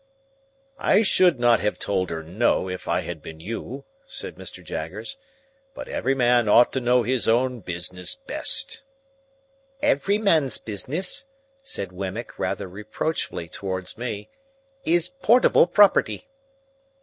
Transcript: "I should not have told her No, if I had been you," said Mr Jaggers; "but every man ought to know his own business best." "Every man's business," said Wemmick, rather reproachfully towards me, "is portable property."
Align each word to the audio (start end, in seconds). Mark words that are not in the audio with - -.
"I 0.79 1.03
should 1.03 1.39
not 1.39 1.59
have 1.59 1.77
told 1.77 2.09
her 2.09 2.23
No, 2.23 2.67
if 2.67 2.87
I 2.87 3.01
had 3.01 3.21
been 3.21 3.39
you," 3.39 3.85
said 4.07 4.33
Mr 4.33 4.63
Jaggers; 4.63 5.15
"but 5.75 5.87
every 5.87 6.15
man 6.15 6.49
ought 6.49 6.73
to 6.73 6.81
know 6.81 7.03
his 7.03 7.29
own 7.29 7.59
business 7.59 8.15
best." 8.15 8.83
"Every 9.79 10.17
man's 10.17 10.57
business," 10.57 11.25
said 11.61 11.91
Wemmick, 11.91 12.39
rather 12.39 12.67
reproachfully 12.67 13.47
towards 13.47 13.95
me, 13.95 14.31
"is 14.83 15.07
portable 15.07 15.67
property." 15.67 16.27